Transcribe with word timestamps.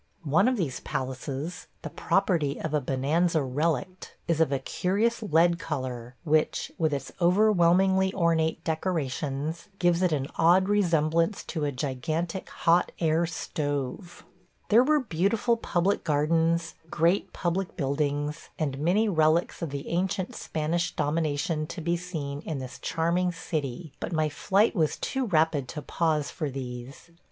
One 0.25 0.47
of 0.47 0.57
these 0.57 0.79
palaces– 0.79 1.67
the 1.83 1.91
property 1.91 2.59
of 2.59 2.73
a 2.73 2.81
bonanza 2.81 3.43
relict– 3.43 4.15
is 4.27 4.41
of 4.41 4.51
a 4.51 4.57
curious 4.57 5.21
lead 5.21 5.59
color, 5.59 6.15
which, 6.23 6.71
with 6.79 6.91
its 6.91 7.11
overwhelmingly 7.21 8.11
ornate 8.15 8.63
decorations, 8.63 9.69
gives 9.77 10.01
it 10.01 10.11
an 10.11 10.25
odd 10.37 10.67
resemblance 10.69 11.43
to 11.43 11.65
a 11.65 11.71
gigantic 11.71 12.49
hot 12.49 12.91
air 12.97 13.27
stove. 13.27 14.25
There 14.69 14.83
were 14.83 15.01
beautiful 15.01 15.55
public 15.55 16.03
gardens, 16.03 16.73
great 16.89 17.31
public 17.31 17.77
buildings, 17.77 18.49
and 18.57 18.79
many 18.79 19.07
relics 19.07 19.61
of 19.61 19.69
the 19.69 19.87
ancient 19.89 20.33
Spanish 20.35 20.95
domination 20.95 21.67
to 21.67 21.79
be 21.79 21.95
seen 21.95 22.41
in 22.41 22.57
this 22.57 22.79
charming 22.79 23.31
city, 23.31 23.93
but 23.99 24.11
my 24.11 24.29
flight 24.29 24.75
was 24.75 24.97
too 24.97 25.27
rapid 25.27 25.67
to 25.67 25.81
pause 25.83 26.31
for 26.31 26.49
these. 26.49 27.11